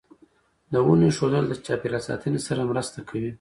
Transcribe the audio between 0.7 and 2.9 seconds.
د ونو ایښودل د چاپیریال ساتنې سره